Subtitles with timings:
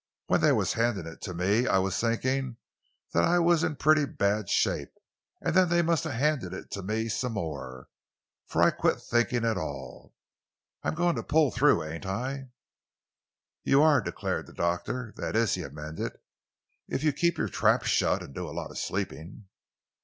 [0.25, 2.57] "When they was handing it to me, I was thinking
[3.13, 4.89] that I was in pretty bad shape.
[5.41, 7.87] And then they must have handed it to me some more,
[8.47, 10.15] for I quit thinking at all.
[10.81, 12.49] I'm going to pull through—ain't I?"
[13.63, 15.13] "You are!" declared the doctor.
[15.17, 16.13] "That is," he amended,
[16.87, 19.49] "if you keep your trap shut and do a lot of sleeping."